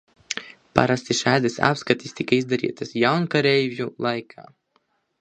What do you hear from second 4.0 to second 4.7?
laikā.